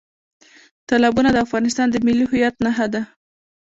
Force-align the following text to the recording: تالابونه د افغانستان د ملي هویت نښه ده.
تالابونه 0.89 1.29
د 1.33 1.37
افغانستان 1.45 1.87
د 1.89 1.95
ملي 2.05 2.25
هویت 2.29 2.55
نښه 2.65 2.87
ده. 2.93 3.01